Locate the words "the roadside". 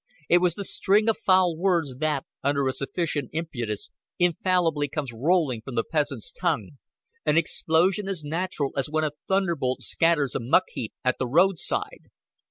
11.19-12.09